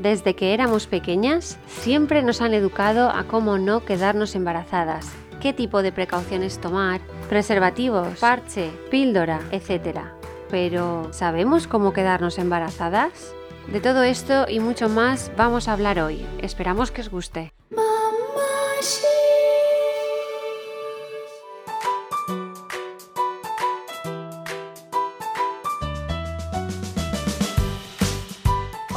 [0.00, 5.82] Desde que éramos pequeñas, siempre nos han educado a cómo no quedarnos embarazadas, qué tipo
[5.82, 10.00] de precauciones tomar, preservativos, parche, píldora, etc.
[10.48, 13.34] Pero, ¿sabemos cómo quedarnos embarazadas?
[13.70, 16.24] De todo esto y mucho más vamos a hablar hoy.
[16.40, 17.52] Esperamos que os guste.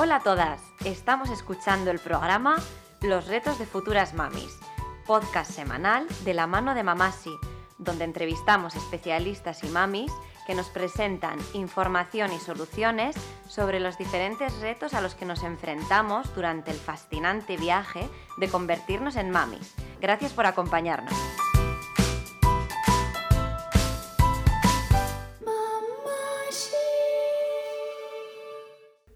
[0.04, 2.58] Hola a todas, estamos escuchando el programa
[3.00, 4.60] Los retos de futuras mamis,
[5.08, 7.34] podcast semanal de la mano de Mamasi,
[7.78, 10.12] donde entrevistamos especialistas y mamis
[10.46, 13.16] que nos presentan información y soluciones
[13.48, 19.16] sobre los diferentes retos a los que nos enfrentamos durante el fascinante viaje de convertirnos
[19.16, 19.74] en mamis.
[20.02, 21.14] Gracias por acompañarnos.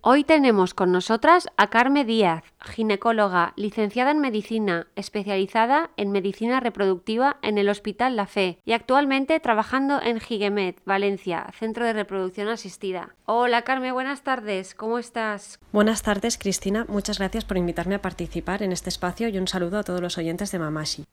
[0.09, 7.35] Hoy tenemos con nosotras a Carme Díaz, ginecóloga, licenciada en medicina, especializada en medicina reproductiva
[7.41, 13.15] en el Hospital La Fe y actualmente trabajando en Gigemet, Valencia, Centro de Reproducción Asistida.
[13.25, 15.59] Hola Carme, buenas tardes, ¿cómo estás?
[15.73, 19.77] Buenas tardes Cristina, muchas gracias por invitarme a participar en este espacio y un saludo
[19.77, 21.03] a todos los oyentes de Mamashi.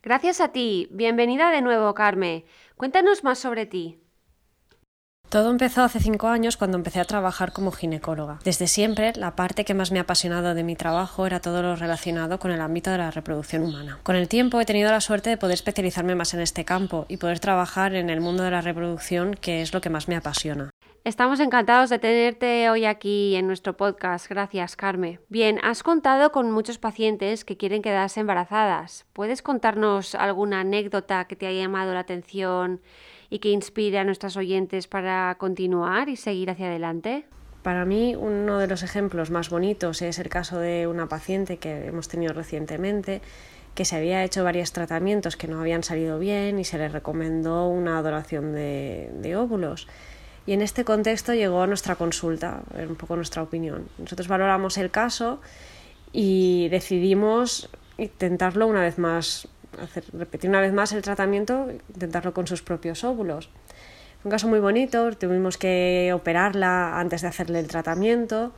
[0.00, 2.44] Gracias a ti, bienvenida de nuevo Carme.
[2.76, 4.01] Cuéntanos más sobre ti.
[5.32, 8.38] Todo empezó hace cinco años cuando empecé a trabajar como ginecóloga.
[8.44, 11.74] Desde siempre, la parte que más me ha apasionado de mi trabajo era todo lo
[11.74, 13.98] relacionado con el ámbito de la reproducción humana.
[14.02, 17.16] Con el tiempo he tenido la suerte de poder especializarme más en este campo y
[17.16, 20.68] poder trabajar en el mundo de la reproducción, que es lo que más me apasiona.
[21.02, 24.28] Estamos encantados de tenerte hoy aquí en nuestro podcast.
[24.28, 25.18] Gracias, Carme.
[25.30, 29.06] Bien, has contado con muchos pacientes que quieren quedarse embarazadas.
[29.14, 32.82] ¿Puedes contarnos alguna anécdota que te haya llamado la atención
[33.32, 37.24] y que inspire a nuestras oyentes para continuar y seguir hacia adelante?
[37.62, 41.86] Para mí uno de los ejemplos más bonitos es el caso de una paciente que
[41.86, 43.22] hemos tenido recientemente
[43.74, 47.68] que se había hecho varios tratamientos que no habían salido bien y se le recomendó
[47.68, 49.88] una donación de, de óvulos.
[50.44, 53.88] Y en este contexto llegó nuestra consulta, un poco nuestra opinión.
[53.96, 55.40] Nosotros valoramos el caso
[56.12, 59.48] y decidimos intentarlo una vez más
[59.80, 63.50] hacer, repetir una vez más el tratamiento, intentarlo con sus propios óvulos.
[64.24, 68.52] un caso muy bonito, tuvimos que operarla antes de hacerle el tratamiento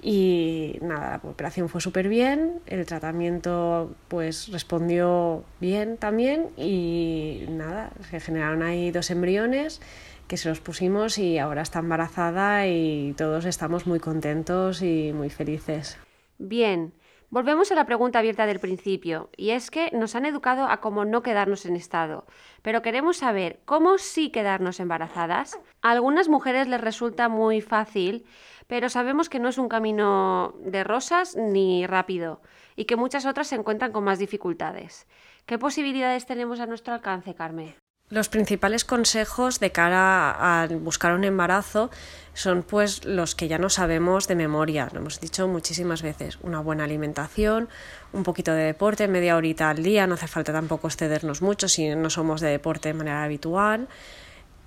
[0.00, 7.90] y nada, la operación fue súper bien, el tratamiento pues respondió bien también y nada,
[8.08, 9.80] se generaron ahí dos embriones
[10.28, 15.30] que se los pusimos y ahora está embarazada y todos estamos muy contentos y muy
[15.30, 15.96] felices.
[16.38, 16.92] Bien,
[17.30, 21.04] Volvemos a la pregunta abierta del principio, y es que nos han educado a cómo
[21.04, 22.24] no quedarnos en estado,
[22.62, 25.60] pero queremos saber cómo sí quedarnos embarazadas.
[25.82, 28.24] A algunas mujeres les resulta muy fácil,
[28.66, 32.40] pero sabemos que no es un camino de rosas ni rápido,
[32.76, 35.06] y que muchas otras se encuentran con más dificultades.
[35.44, 37.74] ¿Qué posibilidades tenemos a nuestro alcance, Carmen?
[38.10, 41.90] Los principales consejos de cara a buscar un embarazo
[42.32, 46.60] son pues los que ya no sabemos de memoria, lo hemos dicho muchísimas veces, una
[46.60, 47.68] buena alimentación,
[48.14, 51.94] un poquito de deporte, media horita al día, no hace falta tampoco excedernos mucho si
[51.94, 53.88] no somos de deporte de manera habitual,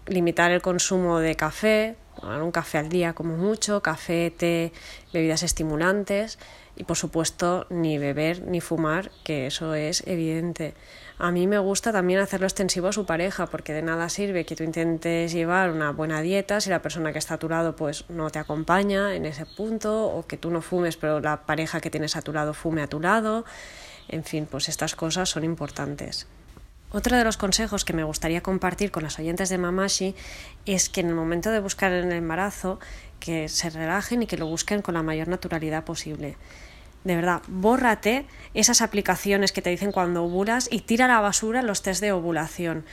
[0.05, 4.71] limitar el consumo de café, un café al día como mucho, café, té,
[5.13, 6.37] bebidas estimulantes
[6.75, 10.75] y por supuesto ni beber ni fumar, que eso es evidente.
[11.23, 14.55] A mí me gusta también hacerlo extensivo a su pareja, porque de nada sirve que
[14.55, 18.05] tú intentes llevar una buena dieta si la persona que está a tu lado pues
[18.09, 21.91] no te acompaña en ese punto, o que tú no fumes pero la pareja que
[21.91, 23.45] tienes a tu lado fume a tu lado.
[24.07, 26.25] En fin, pues estas cosas son importantes.
[26.91, 30.15] Otro de los consejos que me gustaría compartir con las oyentes de Mamashi
[30.65, 32.79] es que en el momento de buscar el embarazo,
[33.19, 36.35] que se relajen y que lo busquen con la mayor naturalidad posible
[37.03, 41.61] de verdad, bórrate esas aplicaciones que te dicen cuando ovulas y tira a la basura
[41.61, 42.85] los test de ovulación.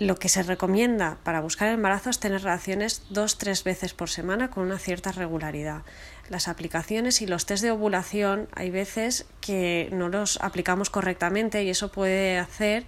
[0.00, 4.08] Lo que se recomienda para buscar el embarazo es tener relaciones dos tres veces por
[4.10, 5.82] semana con una cierta regularidad.
[6.28, 11.70] Las aplicaciones y los test de ovulación hay veces que no los aplicamos correctamente y
[11.70, 12.84] eso puede hacer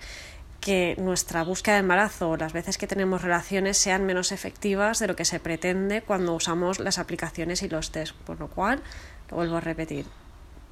[0.61, 5.09] que nuestra búsqueda de embarazo o las veces que tenemos relaciones sean menos efectivas de
[5.09, 8.15] lo que se pretende cuando usamos las aplicaciones y los test.
[8.15, 8.83] Por lo cual,
[9.31, 10.07] lo vuelvo a repetir,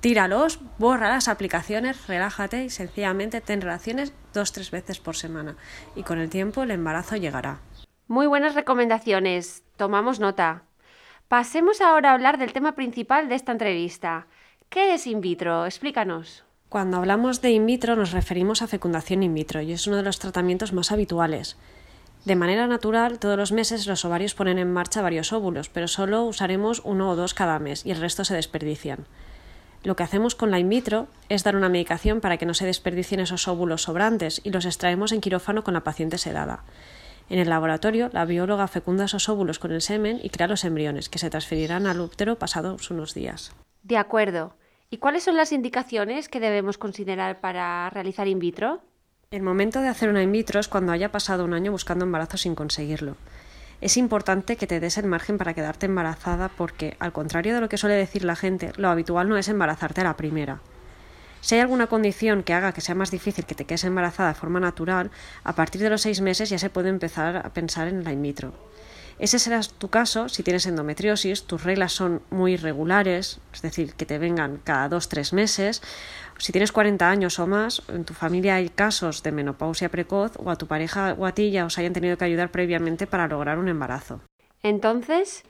[0.00, 5.56] tíralos, borra las aplicaciones, relájate y sencillamente ten relaciones dos tres veces por semana.
[5.96, 7.60] Y con el tiempo el embarazo llegará.
[8.06, 9.64] Muy buenas recomendaciones.
[9.76, 10.62] Tomamos nota.
[11.28, 14.26] Pasemos ahora a hablar del tema principal de esta entrevista.
[14.70, 15.66] ¿Qué es in vitro?
[15.66, 16.44] Explícanos.
[16.68, 20.02] Cuando hablamos de in vitro nos referimos a fecundación in vitro y es uno de
[20.02, 21.56] los tratamientos más habituales.
[22.24, 26.24] De manera natural, todos los meses los ovarios ponen en marcha varios óvulos, pero solo
[26.24, 29.06] usaremos uno o dos cada mes y el resto se desperdician.
[29.84, 32.66] Lo que hacemos con la in vitro es dar una medicación para que no se
[32.66, 36.64] desperdicien esos óvulos sobrantes y los extraemos en quirófano con la paciente sedada.
[37.30, 41.08] En el laboratorio, la bióloga fecunda esos óvulos con el semen y crea los embriones,
[41.08, 43.52] que se transferirán al útero pasados unos días.
[43.82, 44.54] De acuerdo.
[44.90, 48.80] ¿Y cuáles son las indicaciones que debemos considerar para realizar in vitro?
[49.30, 52.38] El momento de hacer una in vitro es cuando haya pasado un año buscando embarazo
[52.38, 53.16] sin conseguirlo.
[53.80, 57.68] Es importante que te des el margen para quedarte embarazada porque, al contrario de lo
[57.68, 60.60] que suele decir la gente, lo habitual no es embarazarte a la primera.
[61.40, 64.34] Si hay alguna condición que haga que sea más difícil que te quedes embarazada de
[64.34, 65.12] forma natural,
[65.44, 68.20] a partir de los seis meses ya se puede empezar a pensar en la in
[68.20, 68.52] vitro.
[69.20, 74.06] Ese será tu caso si tienes endometriosis, tus reglas son muy irregulares, es decir, que
[74.06, 75.82] te vengan cada dos tres meses.
[76.38, 80.50] Si tienes 40 años o más, en tu familia hay casos de menopausia precoz o
[80.50, 83.58] a tu pareja o a ti ya os hayan tenido que ayudar previamente para lograr
[83.58, 84.20] un embarazo.
[84.62, 85.42] Entonces,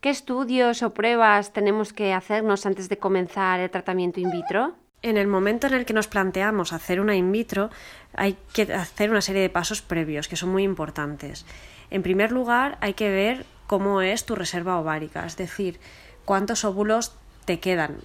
[0.00, 4.74] ¿qué estudios o pruebas tenemos que hacernos antes de comenzar el tratamiento in vitro?
[5.02, 7.70] En el momento en el que nos planteamos hacer una in vitro,
[8.14, 11.46] hay que hacer una serie de pasos previos que son muy importantes.
[11.90, 15.80] En primer lugar, hay que ver cómo es tu reserva ovárica, es decir,
[16.24, 17.96] cuántos óvulos te quedan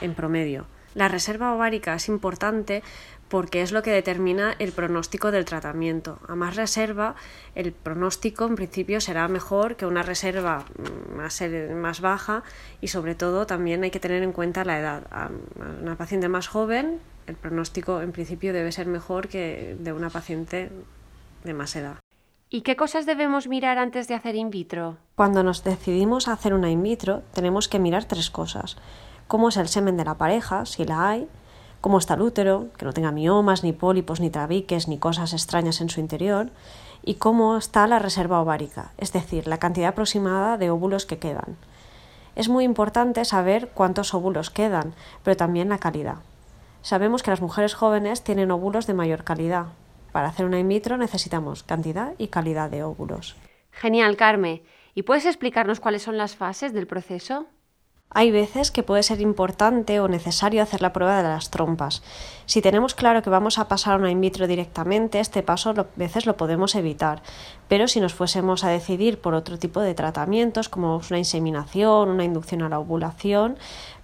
[0.00, 0.66] en promedio.
[0.94, 2.82] La reserva ovárica es importante
[3.28, 6.18] porque es lo que determina el pronóstico del tratamiento.
[6.28, 7.14] A más reserva,
[7.54, 10.66] el pronóstico en principio será mejor que una reserva
[11.16, 11.42] más,
[11.74, 12.42] más baja
[12.82, 15.06] y sobre todo también hay que tener en cuenta la edad.
[15.10, 15.30] A
[15.80, 20.70] una paciente más joven, el pronóstico en principio debe ser mejor que de una paciente
[21.42, 21.96] de más edad.
[22.50, 24.98] ¿Y qué cosas debemos mirar antes de hacer in vitro?
[25.14, 28.76] Cuando nos decidimos a hacer una in vitro, tenemos que mirar tres cosas.
[29.32, 31.26] Cómo es el semen de la pareja, si la hay,
[31.80, 35.80] cómo está el útero, que no tenga miomas, ni pólipos, ni trabiques, ni cosas extrañas
[35.80, 36.50] en su interior,
[37.02, 41.56] y cómo está la reserva ovárica, es decir, la cantidad aproximada de óvulos que quedan.
[42.36, 44.92] Es muy importante saber cuántos óvulos quedan,
[45.22, 46.16] pero también la calidad.
[46.82, 49.68] Sabemos que las mujeres jóvenes tienen óvulos de mayor calidad,
[50.12, 53.34] para hacer una in vitro necesitamos cantidad y calidad de óvulos.
[53.70, 54.62] Genial, Carme.
[54.94, 57.46] ¿Y puedes explicarnos cuáles son las fases del proceso?
[58.14, 62.02] Hay veces que puede ser importante o necesario hacer la prueba de las trompas.
[62.44, 65.86] Si tenemos claro que vamos a pasar a una in vitro directamente, este paso a
[65.96, 67.22] veces lo podemos evitar.
[67.68, 72.24] Pero si nos fuésemos a decidir por otro tipo de tratamientos, como una inseminación, una
[72.24, 73.56] inducción a la ovulación,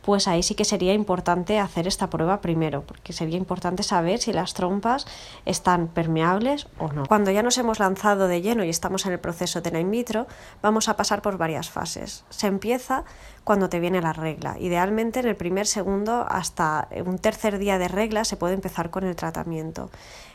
[0.08, 4.32] pues ahí sí que sería importante hacer esta prueba primero, porque sería importante saber si
[4.32, 5.06] las trompas
[5.44, 7.04] están permeables o no.
[7.04, 9.90] Cuando ya nos hemos lanzado de lleno y estamos en el proceso de la in
[9.90, 10.26] vitro,
[10.62, 12.24] vamos a pasar por varias fases.
[12.30, 13.04] Se empieza
[13.44, 14.56] cuando te viene la regla.
[14.58, 19.04] Idealmente en el primer segundo hasta un tercer día de regla se puede empezar con
[19.04, 19.90] el tratamiento.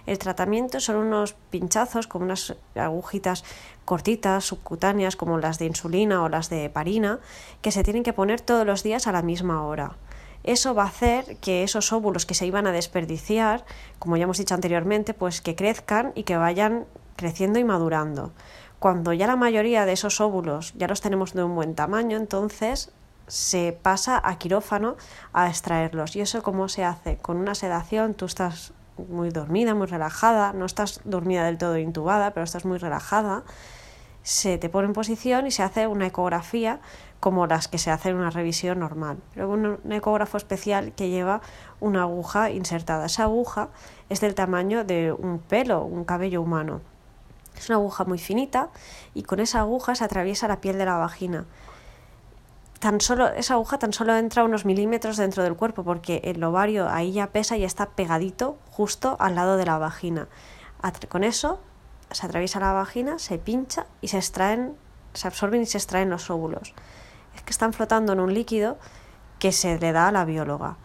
[0.06, 3.46] El tratamiento son unos pinchazos con unas agujitas
[3.86, 7.20] cortitas, subcutáneas, como las de insulina o las de heparina,
[7.62, 9.96] que se tienen que poner todos los días a la misma hora.
[10.44, 13.66] Eso va a hacer que esos óvulos que se iban a desperdiciar,
[13.98, 16.86] como ya hemos dicho anteriormente, pues que crezcan y que vayan
[17.16, 18.34] creciendo y madurando.
[18.80, 22.92] Cuando ya la mayoría de esos óvulos ya los tenemos de un buen tamaño, entonces
[23.28, 24.98] se pasa a quirófano
[25.32, 26.18] a extraerlos.
[26.18, 27.16] ¿Y eso cómo se hace?
[27.16, 32.32] Con una sedación, tú estás muy dormida, muy relajada, no estás dormida del todo intubada,
[32.34, 33.44] pero estás muy relajada,
[34.24, 36.80] se te pone en posición y se hace una ecografía
[37.20, 39.18] como las que se hace en una revisión normal.
[39.36, 41.42] Un, un ecógrafo especial que lleva
[41.80, 43.06] una aguja insertada.
[43.06, 43.70] Esa aguja
[44.10, 46.82] es del tamaño de un pelo, un cabello humano.
[47.58, 48.70] Es una aguja muy finita
[49.14, 51.46] y con esa aguja se atraviesa la piel de la vagina
[52.84, 56.90] tan solo, esa aguja tan solo entra unos milímetros dentro del cuerpo porque el ovario
[56.90, 60.28] ahí ya pesa y está pegadito justo al lado de la vagina.
[61.08, 61.62] Con eso
[62.12, 64.76] se atraviesa la vagina, se pincha y se extraen,
[65.14, 66.74] se absorben y se extraen los óvulos.
[67.34, 68.78] Es que están flotando en un líquido
[69.40, 70.76] que se le da a la bióloga.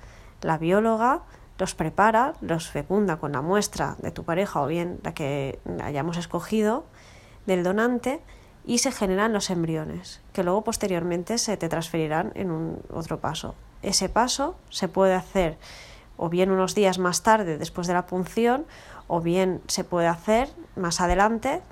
[0.42, 1.22] La bióloga
[1.58, 6.16] los prepara, los fecunda con la muestra de tu pareja o bien la que hayamos
[6.16, 6.84] escogido
[7.46, 8.22] del donante
[8.64, 13.54] y se generan los embriones, que luego posteriormente se te transferirán en un otro paso.
[13.82, 15.56] Ese paso se puede hacer
[16.16, 18.66] o bien unos días más tarde después de la punción
[19.06, 21.62] o bien se puede hacer más adelante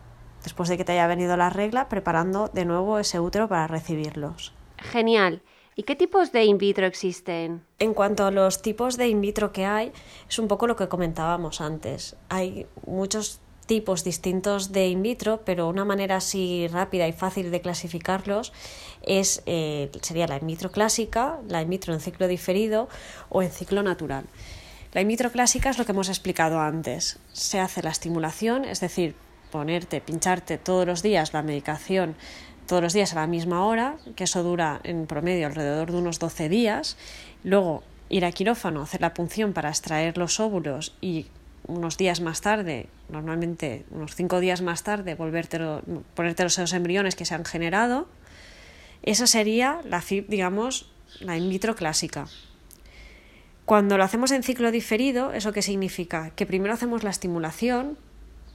[0.43, 4.55] después de que te haya venido la regla preparando de nuevo ese útero para recibirlos.
[4.79, 5.43] Genial.
[5.75, 7.63] ¿Y qué tipos de in vitro existen?
[7.79, 9.93] En cuanto a los tipos de in vitro que hay,
[10.27, 12.17] es un poco lo que comentábamos antes.
[12.31, 17.61] Hay muchos tipos distintos de in vitro, pero una manera así rápida y fácil de
[17.61, 18.53] clasificarlos
[19.03, 22.89] es, eh, sería la in vitro clásica, la in vitro en ciclo diferido
[23.29, 24.25] o en ciclo natural.
[24.93, 27.19] La in vitro clásica es lo que hemos explicado antes.
[27.33, 29.15] Se hace la estimulación, es decir,
[29.51, 32.17] ponerte, pincharte todos los días la medicación
[32.67, 36.19] todos los días a la misma hora, que eso dura en promedio alrededor de unos
[36.19, 36.97] 12 días,
[37.45, 41.27] luego ir a quirófano, hacer la punción para extraer los óvulos y
[41.67, 45.83] unos días más tarde, normalmente unos cinco días más tarde, volvértelo,
[46.15, 48.09] ponerte los embriones que se han generado,
[49.03, 52.27] esa sería la FIP, digamos, la in vitro clásica.
[53.65, 56.31] Cuando lo hacemos en ciclo diferido, ¿eso qué significa?
[56.31, 57.99] Que primero hacemos la estimulación,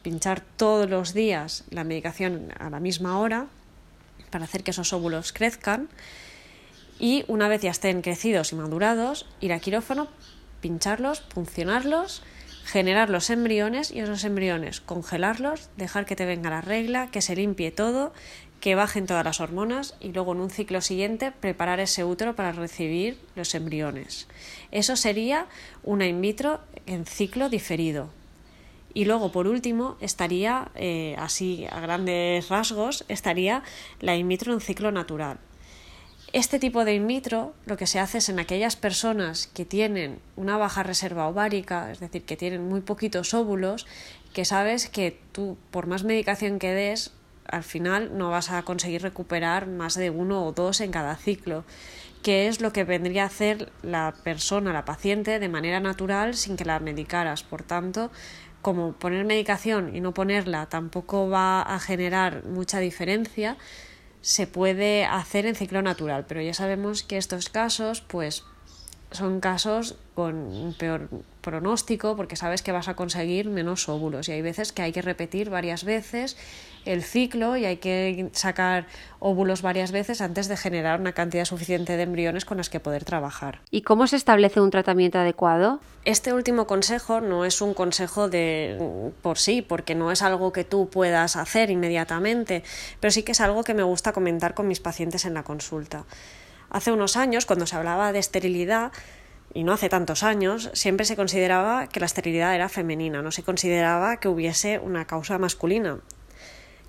[0.03, 3.48] pinchar todos los días la medicación a la misma hora
[4.30, 5.89] para hacer que esos óvulos crezcan
[7.00, 10.08] y una vez ya estén crecidos y madurados, ir a quirófano,
[10.62, 12.24] pincharlos, funcionarlos,
[12.71, 17.35] generar los embriones y esos embriones congelarlos, dejar que te venga la regla, que se
[17.35, 18.13] limpie todo,
[18.61, 22.53] que bajen todas las hormonas y luego en un ciclo siguiente preparar ese útero para
[22.53, 24.29] recibir los embriones.
[24.71, 25.47] Eso sería
[25.83, 28.09] una in vitro en ciclo diferido.
[28.93, 33.63] Y luego, por último, estaría, eh, así a grandes rasgos, estaría
[33.99, 35.39] la in vitro en ciclo natural.
[36.33, 40.19] Este tipo de in vitro lo que se hace es en aquellas personas que tienen
[40.38, 43.85] una baja reserva ovárica, es decir, que tienen muy poquitos óvulos,
[44.33, 47.11] que sabes que tú, por más medicación que des,
[47.47, 51.65] al final no vas a conseguir recuperar más de uno o dos en cada ciclo,
[52.23, 56.55] que es lo que vendría a hacer la persona, la paciente, de manera natural sin
[56.55, 57.43] que la medicaras.
[57.43, 58.09] Por tanto,
[58.61, 63.57] como poner medicación y no ponerla tampoco va a generar mucha diferencia,
[64.21, 68.43] se puede hacer en ciclo natural, pero ya sabemos que estos casos, pues
[69.11, 71.09] son casos con peor
[71.41, 75.01] pronóstico porque sabes que vas a conseguir menos óvulos y hay veces que hay que
[75.01, 76.37] repetir varias veces
[76.85, 78.88] el ciclo y hay que sacar
[79.19, 83.05] óvulos varias veces antes de generar una cantidad suficiente de embriones con las que poder
[83.05, 83.61] trabajar.
[83.69, 85.79] ¿Y cómo se establece un tratamiento adecuado?
[86.05, 90.63] Este último consejo no es un consejo de por sí, porque no es algo que
[90.63, 92.63] tú puedas hacer inmediatamente,
[93.00, 96.05] pero sí que es algo que me gusta comentar con mis pacientes en la consulta.
[96.69, 98.91] Hace unos años, cuando se hablaba de esterilidad,
[99.53, 103.43] y no hace tantos años, siempre se consideraba que la esterilidad era femenina, no se
[103.43, 106.00] consideraba que hubiese una causa masculina.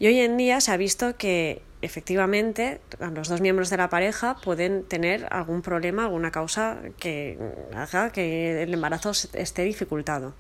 [0.03, 2.81] Y hoy en día se ha visto que efectivamente
[3.15, 7.39] los dos miembros de la pareja pueden tener algún problema, alguna causa que
[7.73, 10.35] haga que el embarazo esté dificultado.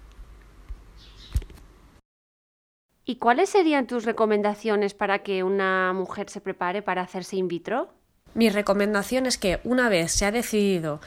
[3.04, 7.94] ¿Y cuáles serían tus recomendaciones para que una mujer se prepare para hacerse in vitro?
[8.34, 11.00] Mi recomendación es que una vez se ha decidido,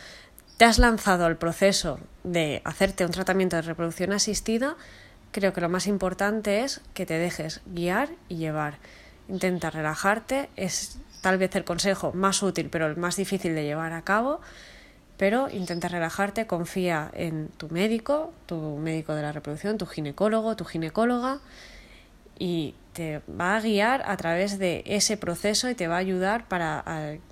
[0.56, 4.78] te has lanzado al proceso de hacerte un tratamiento de reproducción asistida,
[5.36, 8.78] creo que lo más importante es que te dejes guiar y llevar.
[9.28, 13.92] Intenta relajarte, es tal vez el consejo más útil pero el más difícil de llevar
[13.92, 14.40] a cabo,
[15.18, 20.64] pero intenta relajarte, confía en tu médico, tu médico de la reproducción, tu ginecólogo, tu
[20.64, 21.40] ginecóloga
[22.40, 26.48] y te va a guiar a través de ese proceso y te va a ayudar
[26.48, 26.80] para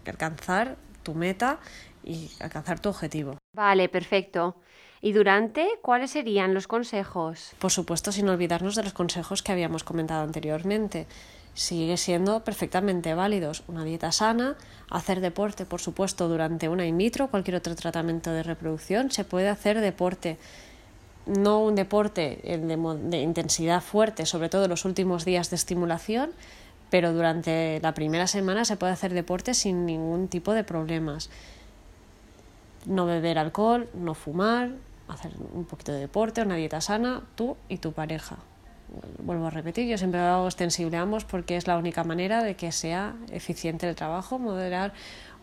[0.06, 1.58] alcanzar tu meta
[2.04, 3.38] y alcanzar tu objetivo.
[3.54, 4.58] Vale, perfecto.
[5.06, 7.52] ¿Y durante cuáles serían los consejos?
[7.60, 11.08] Por supuesto, sin olvidarnos de los consejos que habíamos comentado anteriormente.
[11.54, 14.56] Sigue siendo perfectamente válidos una dieta sana,
[14.90, 19.50] hacer deporte, por supuesto, durante una in vitro, cualquier otro tratamiento de reproducción, se puede
[19.50, 20.38] hacer deporte
[21.26, 26.32] no un deporte de, intensidad fuerte, sobre todo los últimos días de estimulación,
[26.90, 31.30] pero durante la primera semana se puede hacer deporte sin ningún tipo de problemas.
[32.86, 34.72] No beber alcohol, no fumar,
[35.08, 38.38] hacer un poquito de deporte, una dieta sana, tú y tu pareja.
[39.20, 42.72] Vuelvo a repetir, yo siempre hago extensible ambos porque es la única manera de que
[42.72, 44.94] sea eficiente el trabajo, moderar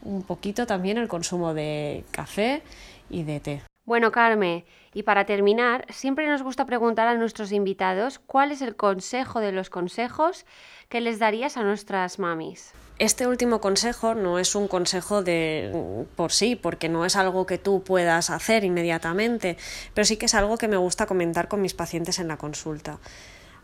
[0.03, 2.63] un poquito también el consumo de café
[3.09, 3.63] y de té.
[3.85, 4.65] Bueno, Carmen,
[4.95, 9.53] y para terminar, siempre nos gusta preguntar a nuestros invitados cuál es el consejo de
[9.53, 10.47] los consejos
[10.89, 12.73] que les darías a nuestras mamis.
[13.01, 17.57] Este último consejo no es un consejo de por sí, porque no es algo que
[17.57, 19.57] tú puedas hacer inmediatamente,
[19.95, 22.99] pero sí que es algo que me gusta comentar con mis pacientes en la consulta.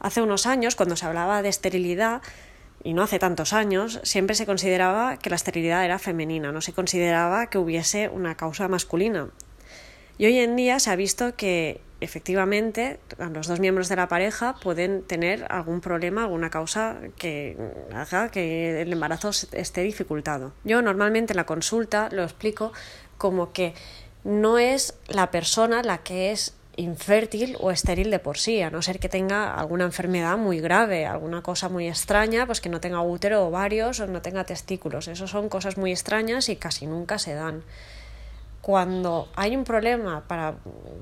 [0.01, 2.23] Hace unos años, cuando se hablaba de esterilidad,
[2.83, 6.73] y no hace tantos años, siempre se consideraba que la esterilidad era femenina, no se
[6.73, 9.29] consideraba que hubiese una causa masculina.
[10.17, 12.99] Y hoy en día se ha visto que efectivamente
[13.33, 17.57] los dos miembros de la pareja pueden tener algún problema, alguna causa que
[17.95, 20.53] haga que el embarazo esté dificultado.
[20.65, 22.73] Yo normalmente en la consulta lo explico
[23.19, 23.75] como que
[24.25, 28.83] no es la persona la que es infértil o estéril de por sí, a no
[28.83, 33.01] ser que tenga alguna enfermedad muy grave, alguna cosa muy extraña, pues que no tenga
[33.01, 35.09] útero, ovarios o no tenga testículos.
[35.09, 37.63] Eso son cosas muy extrañas y casi nunca se dan
[38.67, 40.57] cuando hay un problema para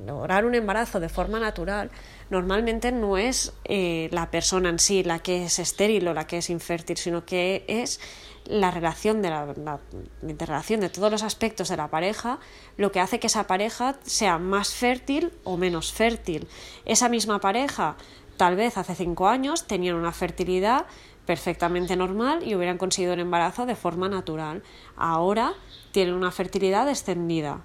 [0.06, 1.90] lograr un embarazo de forma natural,
[2.28, 6.36] normalmente no es eh, la persona en sí la que es estéril o la que
[6.36, 8.00] es infértil, sino que es
[8.44, 9.80] la relación de la, la,
[10.28, 12.38] interrelación de todos los aspectos de la pareja
[12.76, 16.46] lo que hace que esa pareja sea más fértil o menos fértil.
[16.84, 17.96] Esa misma pareja,
[18.36, 20.84] tal vez hace cinco años, tenían una fertilidad
[21.26, 24.62] perfectamente normal y hubieran conseguido un embarazo de forma natural.
[24.96, 25.54] Ahora
[25.92, 27.62] tienen una fertilidad extendida.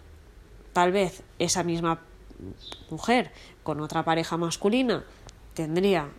[0.73, 2.01] Tal vez esa misma
[2.89, 3.31] mujer
[3.63, 5.03] con otra pareja masculina
[5.53, 6.09] tendría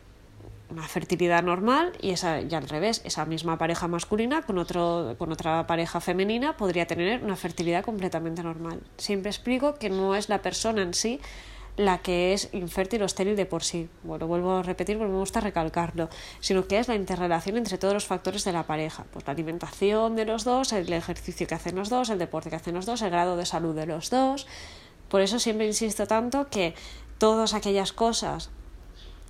[0.70, 5.32] una fertilidad normal y, esa, y al revés, esa misma pareja masculina con, otro, con
[5.32, 8.80] otra pareja femenina podría tener una fertilidad completamente normal.
[8.96, 11.20] Siempre explico que no es la persona en sí
[11.80, 13.88] la que es infértil o estéril de por sí.
[14.02, 16.08] Bueno, vuelvo a repetir porque me gusta recalcarlo,
[16.40, 19.04] sino que es la interrelación entre todos los factores de la pareja.
[19.10, 22.56] Pues la alimentación de los dos, el ejercicio que hacen los dos, el deporte que
[22.56, 24.46] hacen los dos, el grado de salud de los dos.
[25.08, 26.74] Por eso siempre insisto tanto que
[27.18, 28.50] todas aquellas cosas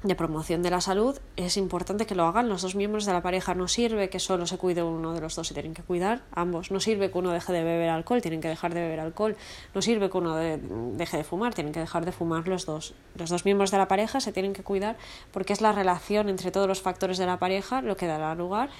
[0.02, 3.20] de promoción de la salud es importante que lo hagan los dos miembros de la
[3.20, 3.54] pareja.
[3.54, 6.70] No sirve que solo se cuide uno de los dos y tienen que cuidar ambos.
[6.70, 9.36] No sirve que uno deje de beber alcohol, tienen que dejar de beber alcohol.
[9.74, 12.94] No sirve que uno de, deje de fumar, tienen que dejar de fumar los dos.
[13.14, 14.96] Los dos miembros de la pareja se tienen que cuidar
[15.32, 18.70] porque es la relación entre todos los factores de la pareja lo que dará lugar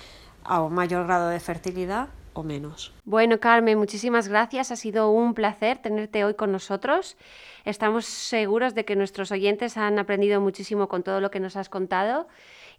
[0.44, 2.08] a un mayor grado de fertilidad
[3.04, 4.70] Bueno, Carmen, muchísimas gracias.
[4.70, 7.16] Ha sido un placer tenerte hoy con nosotros.
[7.64, 11.68] Estamos seguros de que nuestros oyentes han aprendido muchísimo con todo lo que nos has
[11.68, 12.28] contado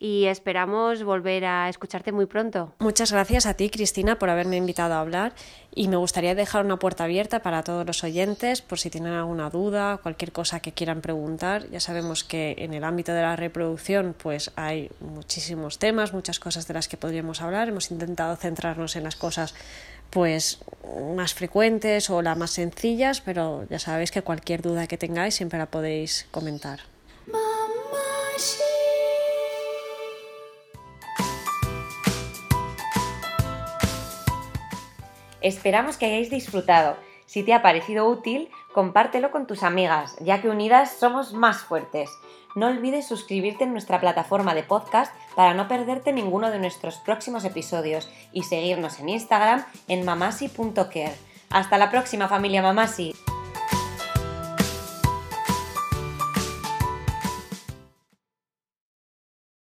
[0.02, 2.74] y esperamos volver a escucharte muy pronto.
[2.80, 5.34] Muchas gracias a ti, Cristina, por haberme invitado a hablar
[5.76, 9.52] y me gustaría dejar una puerta abierta para todos los oyentes por si tienen alguna
[9.52, 11.70] duda, cualquier cosa que quieran preguntar.
[11.70, 16.68] Ya sabemos que en el ámbito de la reproducción pues hay muchísimos temas, muchas cosas
[16.68, 17.70] de las que podríamos hablar.
[17.70, 19.54] Hemos intentado centrarnos en las cosas
[20.10, 20.58] pues
[21.12, 25.60] más frecuentes o las más sencillas, pero ya sabéis que cualquier duda que tengáis siempre
[25.60, 26.80] la podéis comentar.
[35.42, 36.98] Esperamos que hayáis disfrutado.
[37.26, 42.10] Si te ha parecido útil, compártelo con tus amigas, ya que unidas somos más fuertes.
[42.56, 47.46] No olvides suscribirte en nuestra plataforma de podcast para no perderte ninguno de nuestros próximos
[47.46, 51.16] episodios y seguirnos en Instagram en mamasi.care.
[51.50, 53.14] Hasta la próxima familia Mamasi.